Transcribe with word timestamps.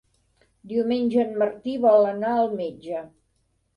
Diumenge 0.71 1.21
en 1.25 1.37
Martí 1.43 1.75
vol 1.85 2.09
anar 2.13 2.33
al 2.39 2.51
metge. 2.63 3.05